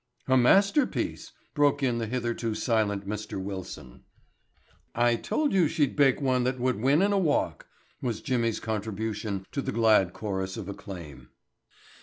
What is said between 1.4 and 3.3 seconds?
broken in the hitherto silent